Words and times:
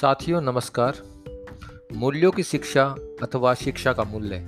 साथियों, 0.00 0.40
नमस्कार। 0.40 0.96
मूल्यों 1.92 2.30
की 2.30 2.42
शिक्षा 2.42 2.94
अथवा 3.22 3.54
शिक्षा 3.54 3.92
का 3.92 4.04
मूल्य। 4.04 4.42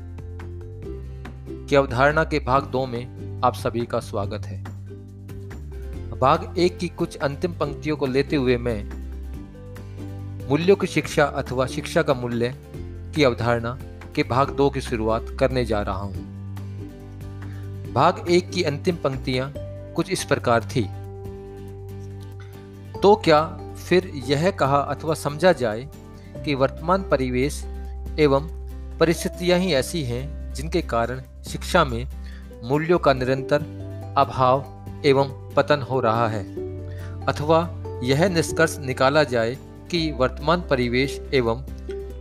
की 1.69 1.77
अवधारणा 1.77 2.25
के 2.25 2.39
भाग 2.39 2.65
दो 2.65 2.87
में 2.87 3.41
आप 3.45 3.55
सभी 3.55 3.87
का 3.87 4.01
स्वागत 4.01 4.47
है। 4.47 4.65
भाग 6.21 6.55
एक 6.59 6.79
की 6.79 6.89
कुछ 6.89 7.17
अंतिम 7.17 7.53
पंक्तियों 7.53 7.97
को 7.97 8.07
लेते 8.07 8.37
हुए 8.37 8.57
मैं 8.57 8.85
मूल्यों 10.49 10.77
की 10.77 10.87
शिक्षा 10.87 11.25
अथवा 11.25 11.67
शिक्षा 11.67 12.03
का 12.03 12.15
मूल्य 12.15 12.55
की 13.15 13.25
अवधारणा 13.25 13.79
के 14.15 14.23
भाग 14.23 14.51
दो 14.51 14.71
की 14.71 14.81
शुरुआत 14.81 15.27
करने 15.41 15.65
जा 15.65 15.83
रहा 15.83 15.99
हूँ। 15.99 16.15
भाग 17.93 18.27
एक 18.31 18.51
की 18.51 18.63
अंतिम 18.63 18.97
पंक्तियाँ 18.97 19.53
कुछ 19.93 20.11
इस 20.11 20.25
प्रकार 20.25 20.65
थी। 20.65 20.85
तो 23.01 23.17
क्या 23.17 23.59
फिर 23.89 24.13
यह 24.15 24.51
कहा 24.51 24.77
अथवा 24.77 25.15
समझा 25.15 25.53
जाए 25.53 25.89
कि 26.45 26.55
वर्तमान 26.55 27.03
परिवेश 27.03 27.65
एवं 28.19 28.63
परिस्थितियाँ 28.99 29.59
ही 29.59 29.75
ऐसी 29.75 30.03
हैं 30.03 30.55
जिनके 30.55 30.83
कारण 30.83 31.23
शिक्षा 31.47 31.85
में 31.85 32.09
मूल्यों 32.65 32.99
का 32.99 33.13
निरंतर 33.13 33.59
अभाव 34.17 34.87
एवं 35.05 35.55
पतन 35.55 35.81
हो 35.81 36.01
रहा 36.01 36.29
है। 36.29 36.45
अथवा 37.27 37.85
यह 38.05 38.29
निष्कर्ष 38.29 38.79
निकाला 38.79 39.25
जाए 39.25 39.59
कि 39.91 40.13
वर्तमान 40.13 40.61
परिवेश 40.61 41.21
एवं 41.35 41.67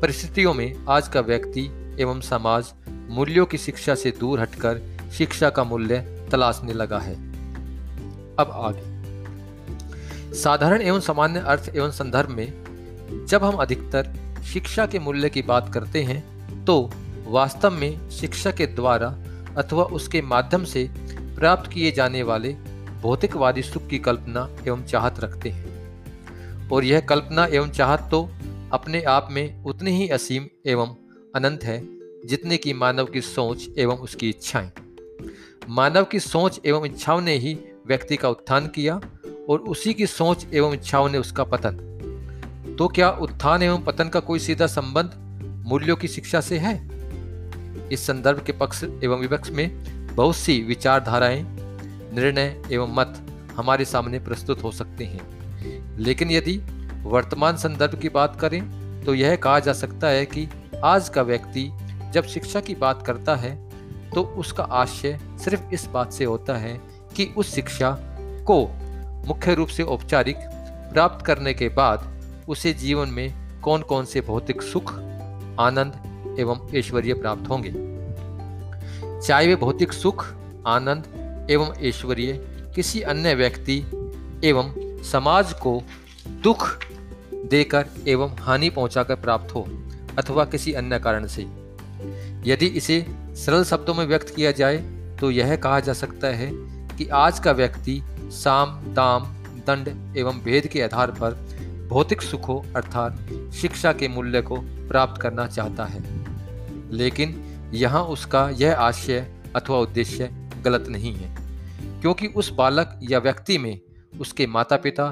परिस्थितियों 0.02 0.54
में 0.54 0.86
आज 0.90 1.08
का 1.08 1.20
व्यक्ति 1.20 1.96
एवं 2.00 2.22
समाज 2.22 2.74
मूल्यों 2.90 3.46
की 3.46 3.58
शिक्षा 3.58 3.96
से 3.96 4.14
दूर 4.20 4.40
हटकर 4.40 4.82
शिक्षा 5.18 5.50
का 5.50 5.64
मूल्य 5.64 6.28
तलाशने 6.32 6.74
लगा 6.74 7.00
है। 7.00 7.16
अब 8.36 8.52
आगे। 8.54 8.91
साधारण 10.34 10.82
एवं 10.82 11.00
सामान्य 11.00 11.40
अर्थ 11.40 11.72
एवं 11.76 11.92
संदर्भ 11.92 12.30
में 12.30 13.26
जब 13.30 13.44
हम 13.44 13.56
अधिकतर 13.56 14.14
शिक्षा 14.44 14.86
के 14.86 15.00
मूल्य 15.00 15.30
की 15.30 15.42
बात 15.42 15.74
करते 15.74 16.04
हैं 16.04 16.66
तो 16.66 16.90
वास्तव 17.28 17.72
में 17.72 18.10
शिक्षा 18.10 18.52
के 18.52 18.66
द्वारा 18.66 19.08
अथवा 19.58 19.84
उसके 19.84 20.22
माध्यम 20.22 20.64
से 20.64 20.90
प्राप्त 21.18 21.72
किए 21.72 21.92
जाने 21.92 22.24
वाले 22.24 22.54
भौतिकवादी 23.02 23.62
सुख 23.62 23.88
की 23.88 24.00
कल्पना 24.00 24.50
एवं 24.68 24.84
चाहत 24.84 25.20
रखते 25.20 25.50
हैं। 25.50 26.70
और 26.70 26.84
यह 26.84 27.00
कल्पना 27.00 27.46
एवं 27.46 27.70
चाहत 27.70 28.08
तो 28.12 28.30
अपने 28.72 29.04
आप 29.04 29.28
में 29.32 29.64
उतनी 29.64 29.92
ही 29.92 30.10
असीम 30.10 30.46
एवं 30.66 30.96
अनंत 31.36 31.64
है, 31.64 31.80
जितने 32.28 32.58
की 32.58 32.74
मानव 32.74 33.06
की 33.06 33.22
सोच 33.22 33.68
एवं 33.78 33.98
उसकी 33.98 34.30
इच्छाएँ। 34.30 34.72
मानव 35.70 36.04
की 36.04 36.20
सोच 36.20 36.60
एवं 36.66 36.86
इच्छाओं 36.86 37.22
ने 37.22 37.38
ही 37.38 37.58
व्यक्ति 37.88 38.16
का 38.16 38.30
उत्थान 38.30 38.68
किया 38.68 39.02
और 39.50 39.60
उसी 39.60 39.94
की 39.94 40.08
सोच 40.08 40.48
एवं 40.54 40.74
इच्छाओं 40.74 41.10
ने 41.10 41.18
उसका 41.18 41.44
पतन। 41.44 41.88
तो 42.78 42.88
क्या 42.88 43.10
उत्थान 43.10 43.64
एवं 43.64 43.84
पतन 43.84 44.10
का 44.10 44.20
कोई 44.20 44.40
सीधा 44.40 44.68
संबंध 44.68 45.12
मूल्यों 45.68 45.96
की 45.96 46.08
शिक्षा 46.08 46.42
से 46.42 46.58
है? 46.58 46.90
इस 47.92 48.08
संदर्भ 48.08 48.44
के 48.44 48.52
पक्ष 48.52 48.84
एवं 49.04 49.20
विपक्ष 49.20 49.50
में 49.50 49.82
बहुत 50.16 50.36
सी 50.36 50.64
विचारधाराएँ, 50.64 51.46
निर्णय 52.14 52.62
एवं 52.72 52.96
मत 52.96 53.22
हमारे 53.56 53.86
सामने 53.86 54.20
प्रस्तुत 54.20 54.64
हो 54.64 54.72
सकते 54.72 55.06
हैं। 55.06 55.42
लेकिन 55.98 56.32
यदि 56.32 56.58
वर्तमान 57.04 57.58
संदर्भ 57.58 58.00
की 58.00 58.10
बात 58.10 58.40
करें 58.40 58.82
तो 59.06 59.14
यह 59.14 59.36
कहा 59.36 59.60
जा 59.60 59.74
सकता 59.74 60.08
है 60.08 60.26
कि 60.26 60.48
आज 60.84 61.10
का 61.10 61.22
व्यक्ति 61.22 61.72
जब 62.14 62.24
शिक्षा 62.24 62.60
की 62.60 62.76
बात 62.76 63.06
करता 63.06 63.36
है 63.36 63.72
तो 64.10 64.24
उसका 64.24 64.64
आशय 64.64 65.20
सिर्फ़ 65.40 65.62
इस 65.74 65.86
बात 65.86 66.14
से 66.14 66.26
होता 66.26 66.58
है 66.58 66.82
कि 67.16 67.34
उस 67.38 67.56
शिक्षा 67.56 67.98
को 68.48 68.81
मुख्य 69.28 69.54
रूप 69.54 69.68
से 69.68 69.84
औपचारिक 69.84 70.36
प्राप्त 70.94 71.26
करने 71.26 71.54
के 71.54 71.70
बाद 71.70 72.10
उसे 72.48 72.74
जीवन 72.74 73.10
में 73.10 73.34
कौन 73.62 73.82
कौन 73.82 74.06
से 74.06 74.22
भौतिक 74.22 74.62
सुख, 74.62 74.94
आनंद 75.60 76.36
एवं 76.40 76.68
ऐश्वर्य 76.76 77.14
प्राप्त 77.14 77.50
होंगे। 77.50 77.72
चाहे 79.22 79.48
वे 79.48 79.56
भौतिक 79.56 79.94
सुख, 79.94 80.26
आनंद 80.68 81.48
एवं 81.52 81.74
ऐश्वर्य 81.82 82.34
किसी 82.76 83.02
अन्य 83.02 83.34
व्यक्ति 83.36 83.78
एवं 84.44 84.74
समाज 85.04 85.54
को 85.54 85.82
दुख 86.44 86.68
देकर 87.34 87.86
एवं 88.08 88.36
हानि 88.40 88.70
पहुंचाकर 88.70 89.16
प्राप्त 89.16 89.56
हो 89.56 89.66
अथवा 90.18 90.46
किसी 90.46 90.74
अन्य 90.74 91.00
कारण 91.00 91.28
से। 91.28 91.42
यदि 92.46 92.66
इसे 92.66 93.06
सरल 93.36 93.64
शब्दों 93.64 93.94
में 93.94 94.06
व्यक्त 94.06 94.36
किया 94.36 94.52
जाए 94.52 94.78
तो 95.20 95.32
यह 95.32 95.56
कहा 95.56 95.80
जा 95.80 95.94
सकता 95.94 96.28
है 96.28 96.50
कि 96.98 97.08
आज 97.08 97.40
का 97.40 97.52
व्यक्ति 97.52 98.02
साम, 98.32 98.80
दाम, 98.94 99.24
दंड 99.68 100.18
एवं 100.18 100.40
भेद 100.44 100.68
के 100.68 100.82
आधार 100.82 101.12
पर 101.12 101.34
भौतिक 101.90 102.22
सुखों 102.22 102.62
अर्थात 102.74 103.52
शिक्षा 103.54 103.94
के 103.94 104.08
मूल्य 104.08 104.42
को 104.42 104.56
प्राप्त 104.88 105.22
करना 105.22 105.48
चाहता 105.48 105.86
है। 105.86 106.02
लेकिन 106.92 107.36
यहाँ 107.74 108.04
उसका 108.04 108.50
यह 108.50 108.80
आशय 108.80 109.20
अथवा 109.56 109.80
उद्देश्य 109.80 110.30
गलत 110.64 110.86
नहीं 110.90 111.14
है, 111.16 111.36
क्योंकि 112.02 112.28
उस 112.28 112.52
बालक 112.52 113.00
या 113.04 113.20
व्यक्ति 113.20 113.58
में 113.58 113.80
उसके 114.20 114.48
माता 114.48 114.78
पिता 114.78 115.06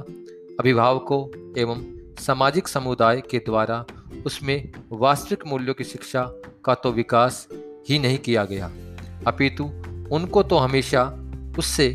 अभिभावकों 0.59 1.21
एवं 1.57 1.83
सामाजिक 2.19 2.67
समुदाय 2.67 3.21
के 3.21 3.37
द्वारा 3.37 3.85
उसमें 4.25 4.71
वास्तविक 4.91 5.45
मूल्यों 5.47 5.73
की 5.73 5.83
शिक्षा 5.83 6.23
का 6.65 6.73
तो 6.73 6.91
विकास 6.91 7.47
ही 7.89 7.99
नहीं 7.99 8.17
किया 8.17 8.45
गया। 8.45 8.71
अपितु 9.27 9.63
उनको 10.11 10.43
तो 10.43 10.57
हमेशा 10.57 11.03
उससे 11.59 11.87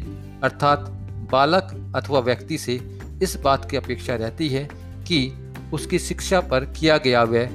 अर्थात 0.43 0.91
बालक 1.35 1.93
अथवा 1.97 2.21
व्यक्ति 2.21 2.59
से 2.59 2.81
इस 3.23 3.37
बात 3.41 3.71
की 3.71 3.77
अपेक्षा 3.77 4.15
रहती 4.17 4.49
है 4.49 4.69
कि 5.09 5.19
उसकी 5.73 5.99
शिक्षा 5.99 6.41
पर 6.41 6.65
किया 6.65 6.99
गया 6.99 7.23
व्यय 7.25 7.49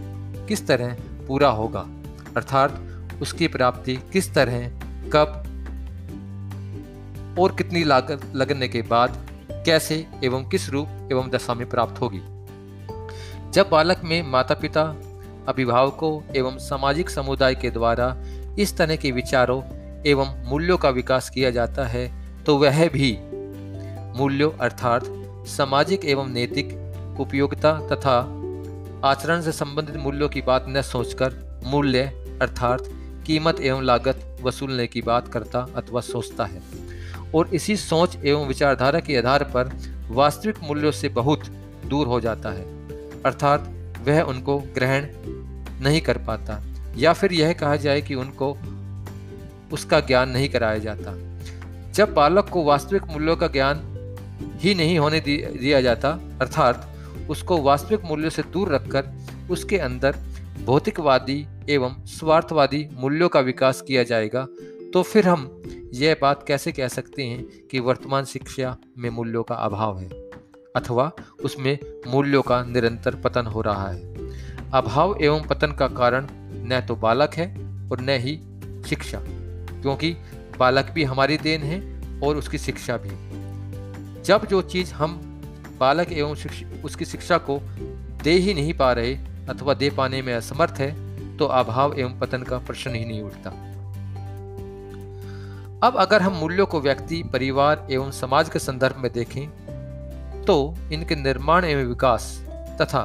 किस 0.48 0.68
तरह 0.68 0.96
पूरा 1.28 1.50
होगा, 1.50 1.86
अर्थात 2.38 2.82
उसकी 3.22 3.48
प्राप्ति 3.48 3.96
किस 4.14 4.34
तरह, 4.34 4.68
कब 5.14 5.46
और 7.40 7.56
कितनी 7.56 7.84
लागत 7.84 8.22
लगने 8.36 8.68
के 8.68 8.82
बाद 8.82 9.18
कैसे 9.66 10.06
एवं 10.24 10.48
किस 10.50 10.70
रूप 10.70 11.10
एवं 11.12 11.30
दशा 11.30 11.54
में 11.54 11.70
प्राप्त 11.70 12.02
होगी। 12.02 12.22
जब 13.52 13.70
बालक 13.70 14.02
में 14.04 14.22
माता 14.24 14.56
पिता 14.56 14.84
अभिभावकों 15.48 16.34
एवं 16.36 16.58
सामाजिक 16.58 17.10
समुदाय 17.10 17.56
के 17.56 17.70
द्वारा 17.70 18.16
इस 18.60 18.78
तरह 18.78 18.96
के 18.96 19.12
विचारों 19.12 19.62
एवं 20.08 20.36
मूल्यों 20.50 20.78
का 20.78 20.90
विकास 20.90 21.30
किया 21.30 21.50
जाता 21.52 21.88
है 21.88 22.08
तो 22.44 22.58
वह 22.58 22.88
भी 22.90 23.12
मूल्यों 24.20 24.52
अर्थात 24.52 25.04
सामाजिक 25.48 26.06
एवं 26.06 26.30
नैतिक 26.30 26.68
उपयोगिता 27.20 27.88
तथा 27.88 28.16
आचरण 29.04 29.42
से 29.42 29.52
संबंधित 29.52 29.96
मूल्यों 29.96 30.30
की 30.30 30.42
बात 30.42 30.66
न 30.70 30.82
सोचकर 30.82 31.62
मूल्य 31.66 32.02
अर्थात 32.42 32.80
कीमत 33.28 33.62
एवं 33.62 33.84
लागत 33.84 34.38
वसूलने 34.44 34.88
की 34.88 35.02
बात 35.02 35.28
करता 35.28 35.68
अथवा 35.76 36.02
सोचता 36.02 36.46
है। 36.46 36.62
और 37.36 37.48
इसी 37.48 37.76
सोच 37.76 38.16
एवं 38.16 38.48
विचारधारा 38.48 39.00
के 39.00 39.18
आधार 39.18 39.44
पर 39.44 39.72
वास्तविक 40.10 40.56
मूल्यों 40.64 40.92
से 40.92 41.10
बहुत 41.10 41.48
दूर 41.86 42.08
हो 42.08 42.22
जाता 42.22 42.50
है। 42.50 42.66
अर्थात 43.22 43.68
वह 44.08 44.22
उनको 44.22 44.58
ग्रहण 44.60 45.06
नहीं 45.84 46.02
कर 46.02 46.18
पाता 46.18 46.64
या 46.98 47.14
फिर 47.14 47.34
यह 47.34 47.54
कहा 47.54 47.76
जाए 47.76 48.02
कि 48.02 48.16
उनको 48.16 48.58
उसका 49.74 50.00
ज्ञान 50.00 50.30
नहीं 50.30 50.50
कराया 50.50 50.78
जाता। 50.78 51.14
जब 51.92 52.14
बालक 52.14 52.50
को 52.50 52.64
वास्तविक 52.64 53.04
मूल्यों 53.04 53.36
का 53.36 53.48
ज्ञान 53.48 53.96
ही 54.60 54.76
नहीं 54.76 55.00
होने 55.00 55.20
दिया 55.20 55.82
जाता। 55.82 56.10
अर्थात, 56.42 56.96
उसको 57.30 57.62
वास्तविक 57.62 58.02
मूल्यों 58.06 58.30
से 58.30 58.42
दूर 58.42 58.70
रखकर 58.70 59.08
उसके 59.52 59.78
अंदर 59.78 60.16
भौतिकवादी 60.66 61.48
एवं 61.70 62.06
स्वार्थवादी 62.06 62.90
मूल्यों 62.94 63.30
का 63.30 63.40
विकास 63.40 63.82
किया 63.82 64.04
जाएगा। 64.04 64.48
तो 64.94 65.04
फिर 65.04 65.28
हम 65.28 65.64
यह 65.94 66.16
बात 66.22 66.46
कैसे 66.48 66.72
कह 66.72 66.88
सकते 66.88 67.24
हैं 67.24 67.46
कि 67.72 67.80
वर्तमान 67.80 68.26
शिक्षा 68.26 68.78
में 68.98 69.10
मूल्यों 69.10 69.44
का 69.44 69.56
अभाव 69.56 70.00
है, 70.00 70.10
अथवा 70.76 71.12
उसमें 71.46 71.80
मूल्यों 72.08 72.42
का 72.42 72.64
निरंतर 72.64 73.16
पतन 73.16 73.46
हो 73.46 73.62
रहा 73.62 73.92
है? 73.92 74.14
अभाव 74.74 75.18
एवं 75.22 75.42
पतन 75.44 75.72
का 75.72 75.88
कारण 75.88 76.28
न 76.32 76.86
तो 76.88 76.96
बालक 76.96 77.34
है 77.34 77.54
और 77.92 78.02
न 78.02 78.10
ही 78.10 78.40
शिक्षा, 78.90 79.22
क्योंकि 79.82 80.16
बालक 80.60 80.92
भी 80.92 81.04
हमारी 81.04 81.38
देन 81.38 81.62
है 81.62 82.02
और 82.22 82.38
उसकी 82.38 82.58
शिक्षा 82.58 82.98
भी। 82.98 83.29
जब 84.24 84.46
जो 84.46 84.62
चीज़ 84.62 84.94
हम 84.94 85.20
बालक 85.80 86.12
एवं 86.12 86.32
उसकी 86.84 87.06
शिक्षा 87.06 87.38
को 87.38 87.60
दे 88.24 88.32
ही 88.32 88.54
नहीं 88.54 88.74
पा 88.74 88.92
रहे 88.94 89.16
अथवा 89.50 89.74
दे 89.74 89.90
पाने 89.90 90.22
में 90.22 90.34
असमर्थ 90.34 90.80
है 90.80 91.38
तो 91.38 91.46
अभाव 91.46 91.94
एवं 91.94 92.20
पतन 92.20 92.42
का 92.44 92.58
प्रश्न 92.58 92.96
ही 92.96 93.06
नहीं 93.06 93.22
उठता। 93.22 93.50
अब 95.84 95.96
अगर 95.98 96.22
हम 96.22 96.34
मूल्यों 96.34 96.66
को 96.66 96.82
व्यक्ति, 96.82 97.22
परिवार 97.24 97.88
एवं 97.92 98.12
समाज 98.12 98.50
के 98.50 98.60
संदर्भ 98.60 98.98
में 98.98 99.12
देखें 99.14 100.44
तो 100.46 100.76
इनके 100.94 101.16
निर्माण 101.16 101.66
एवं 101.66 101.84
विकास 101.84 102.46
तथा 102.82 103.02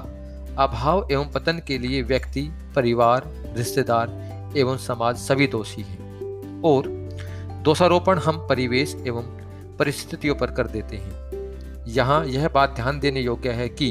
अभाव 0.58 1.06
एवं 1.10 1.30
पतन 1.32 1.60
के 1.66 1.78
लिए 1.78 2.02
व्यक्ति, 2.02 2.42
परिवार, 2.74 3.22
रिश्तेदार 3.56 4.52
एवं 4.56 4.76
समाज 4.78 5.16
सभी 5.16 5.46
दोषी 5.46 5.82
हैं। 5.82 6.62
और 6.62 6.88
दोषारोपण 7.62 8.18
हम 8.18 8.46
परिवेश 8.48 8.94
एवं 9.06 9.43
परिस्थितियों 9.78 10.34
पर 10.34 10.50
कर 10.50 10.66
देते 10.66 10.96
हैं। 10.96 11.84
यहाँ 11.86 12.24
यह 12.26 12.48
बात 12.48 12.74
ध्यान 12.74 12.98
देने 13.00 13.20
योग्य 13.20 13.50
है 13.50 13.68
कि 13.68 13.90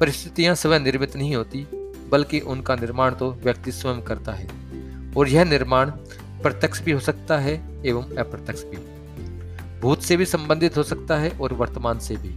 परिस्थितियाँ 0.00 0.54
स्वयं 0.54 0.80
निर्मित 0.80 1.16
नहीं 1.16 1.34
होती, 1.36 1.66
बल्कि 2.10 2.40
उनका 2.40 2.74
निर्माण 2.74 3.14
तो 3.14 3.30
व्यक्ति 3.34 3.72
स्वयं 3.72 4.02
करता 4.02 4.32
है, 4.32 4.48
और 5.16 5.28
यह 5.28 5.44
निर्माण 5.44 5.90
प्रत्यक्ष 6.42 6.80
भी 6.82 6.92
हो 6.92 7.00
सकता 7.00 7.38
है 7.38 7.54
एवं 7.86 8.16
अप्रत्यक्ष 8.16 8.64
भी। 8.64 8.76
भूत 9.80 10.02
से 10.02 10.16
भी 10.16 10.24
संबंधित 10.24 10.76
हो 10.76 10.82
सकता 10.82 11.16
है 11.16 11.30
और 11.30 11.52
वर्तमान 11.52 11.98
से 11.98 12.16
भी। 12.16 12.34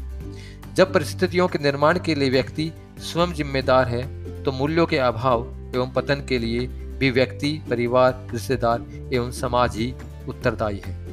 जब 0.76 0.94
परिस्थितियों 0.94 1.48
के 1.48 1.60
निर्माण 1.60 2.00
के 2.00 2.16
लिए 2.16 2.30
व्यक्ति 2.30 2.72
स्वयं 3.02 3.34
जिम्मेदार 3.34 3.88
है 3.88 4.44
तो 4.44 4.52
मूल्यों 4.52 4.86
के 4.86 4.98
अभाव 4.98 5.48
एवं 5.76 5.92
पतन 5.92 6.26
के 6.30 6.40
लिए 6.40 6.68
भी 7.00 7.10
व्यक्ति, 7.12 7.52
परिवार, 7.70 8.28
रिश्तेदार 8.34 8.86
एवं 9.14 9.32
समाज 9.32 9.76
ही 9.76 9.94
उत्तरदायी 10.28 10.82
है। 10.86 11.07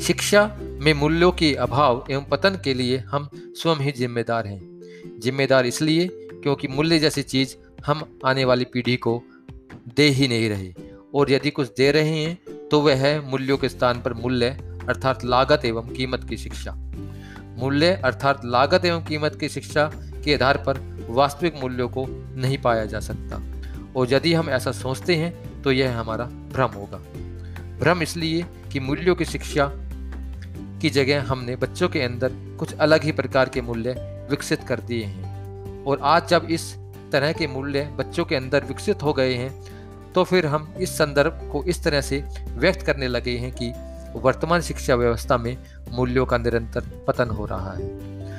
शिक्षा 0.00 0.56
में 0.60 0.94
मूल्यों 0.94 1.32
के 1.32 1.54
अभाव 1.54 2.04
एवं 2.10 2.24
पतन 2.24 2.60
के 2.64 2.74
लिए 2.74 2.98
हम 2.98 3.28
स्वयं 3.34 3.76
ही 3.76 3.92
जिम्मेदार 3.92 4.46
हैं। 4.46 4.60
जिम्मेदार 5.18 5.66
इसलिए 5.66 6.08
क्योंकि 6.12 6.68
मूल्य 6.68 6.98
जैसी 6.98 7.22
चीज़ 7.22 7.56
हम 7.86 8.18
आने 8.24 8.44
वाली 8.44 8.64
पीढ़ी 8.64 8.96
को 8.96 9.22
दे 9.96 10.08
ही 10.08 10.28
नहीं 10.28 10.48
रहे। 10.48 10.74
और 11.14 11.32
यदि 11.32 11.50
कुछ 11.50 11.68
दे 11.76 11.92
रहे 11.92 12.08
हैं 12.08 12.38
तो 12.68 12.80
वह 12.80 12.94
है 12.94 13.30
मूल्यों 13.30 13.58
के 13.58 13.68
स्थान 13.68 14.02
पर 14.02 14.14
मूल्य, 14.14 14.46
अर्थात 14.88 15.24
लागत 15.24 15.64
एवं 15.64 15.88
कीमत 15.88 16.26
की 16.28 16.36
शिक्षा। 16.36 16.72
मूल्य, 17.58 17.92
अर्थात 18.04 18.44
लागत 18.44 18.84
एवं 18.84 19.04
कीमत 19.04 19.36
की 19.40 19.48
शिक्षा 19.48 19.92
के 20.24 20.34
आधार 20.34 20.56
पर 20.56 21.06
वास्तविक 21.10 21.54
मूल्यों 21.62 21.88
को 21.88 22.06
नहीं 22.36 22.58
पाया 22.58 22.84
जा 22.84 23.00
सकता। 23.00 23.42
और 23.96 24.12
यदि 24.12 24.34
हम 24.34 24.50
ऐसा 24.50 24.72
सोचते 24.72 25.14
हैं 25.14 25.62
तो 25.62 25.72
यह 25.72 25.98
हमारा 25.98 26.24
भ्रम 26.24 26.68
होगा। 26.68 26.98
भ्रम 27.78 28.02
इसलिए 28.02 28.44
कि 28.72 28.80
मूल्यों 28.80 29.14
की 29.14 29.24
शिक्षा 29.24 29.72
की 30.82 30.90
जगह 30.90 31.22
हमने 31.22 31.56
बच्चों 31.56 31.88
के 31.88 32.02
अंदर 32.02 32.56
कुछ 32.58 32.74
अलग 32.74 33.02
ही 33.02 33.12
प्रकार 33.12 33.48
के 33.48 33.60
मूल्य 33.60 33.90
विकसित 34.30 34.62
कर 34.62 34.80
दिए 34.80 35.04
हैं। 35.04 35.28
और 35.84 35.98
आज 36.02 36.28
जब 36.28 36.46
इस 36.50 36.76
तरह 37.12 37.32
के 37.32 37.46
मूल्य 37.46 37.94
बच्चों 37.96 38.24
के 38.24 38.36
अंदर 38.36 38.64
विकसित 38.64 39.02
हो 39.02 39.12
गए 39.12 39.34
हैं 39.34 39.78
तो 40.12 40.24
फिर 40.24 40.46
हम 40.46 40.74
इस 40.80 40.90
संदर्भ 40.90 41.48
को 41.52 41.64
इस 41.64 41.84
तरह 41.84 42.00
से 42.00 42.24
व्यक्त 42.48 42.82
करने 42.82 43.08
लगे 43.08 43.36
हैं 43.36 43.52
कि 43.52 43.72
वर्तमान 44.20 44.60
शिक्षा 44.60 44.94
व्यवस्था 44.94 45.36
में 45.36 45.56
मूल्यों 45.92 46.26
का 46.26 46.38
निरंतर 46.38 47.04
पतन 47.08 47.28
हो 47.28 47.46
रहा 47.46 47.72
है। 47.72 47.88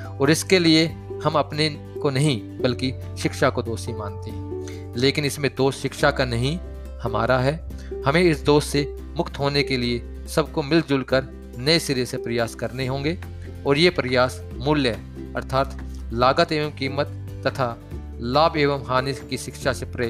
और 0.04 0.30
इसके 0.30 0.58
लिए 0.58 0.86
हम 1.24 1.32
अपने 1.34 1.68
को 2.02 2.10
नहीं, 2.10 2.58
बल्कि 2.58 2.92
शिक्षा 3.18 3.50
को 3.50 3.62
दोषी 3.62 3.92
मानते 3.92 4.30
हैं। 4.30 4.94
लेकिन 4.96 5.24
इसमें 5.24 5.50
दोष 5.56 5.76
शिक्षा 5.76 6.10
का 6.10 6.24
नहीं, 6.24 6.58
हमारा 7.02 7.38
है। 7.38 7.70
हमें 8.06 8.20
इस 8.20 8.40
दोष 8.40 8.64
से 8.64 8.96
मुक्त 9.16 9.38
होने 9.38 9.62
के 9.62 9.76
लिए 9.76 10.19
सबको 10.34 10.62
मिलजुल 10.62 11.02
कर 11.02 11.24
नए 11.58 11.78
सिरे 11.78 12.06
से 12.06 12.16
प्रयास 12.16 12.54
करने 12.54 12.86
होंगे 12.86 13.20
और 13.66 13.78
ये 13.78 13.90
प्रयास 13.90 14.50
मूल्य 14.54 14.90
अर्थात 15.36 15.78
लागत 16.12 16.52
एवं 16.52 16.70
कीमत 16.70 17.06
तथा 17.46 17.78
लाभ 18.20 18.56
एवं 18.56 18.84
हानि 18.86 19.12
की 19.12 19.38
शिक्षा 19.38 19.72
से 19.72 19.86
प्रे 19.86 20.08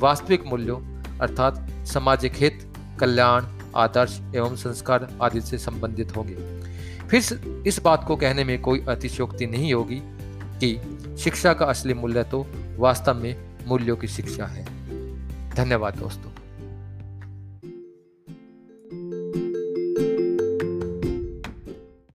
वास्तविक 0.00 0.44
मूल्यों 0.46 0.78
अर्थात 1.18 1.68
सामाजिक 1.86 2.32
हित, 2.36 2.72
कल्याण, 3.00 3.44
आदर्श 3.76 4.20
एवं 4.36 4.56
संस्कार 4.56 5.08
आदि 5.22 5.40
से 5.40 5.58
संबंधित 5.58 6.16
होंगे। 6.16 6.34
फिर 7.08 7.64
इस 7.66 7.80
बात 7.84 8.04
को 8.04 8.16
कहने 8.16 8.44
में 8.44 8.60
कोई 8.60 8.84
अतिशोक्ति 8.88 9.46
नहीं 9.46 9.74
होगी 9.74 10.00
कि 10.62 10.80
शिक्षा 11.18 11.52
का 11.52 11.66
असली 11.66 11.94
मूल्य 11.94 12.22
तो 12.22 12.46
वास्तव 12.78 13.14
में 13.14 13.36
मूल्यों 13.66 13.96
की 13.96 14.08
शिक्षा 14.08 14.46
है। 14.46 14.64
धन्यवाद 15.50 15.94
दोस्तों। 15.94 16.29